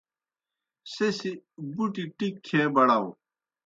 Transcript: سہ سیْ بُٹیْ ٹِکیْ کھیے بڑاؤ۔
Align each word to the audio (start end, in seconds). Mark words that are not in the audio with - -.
سہ 0.91 1.07
سیْ 1.17 1.31
بُٹیْ 1.75 2.03
ٹِکیْ 2.17 2.37
کھیے 2.45 2.63
بڑاؤ۔ 2.73 3.07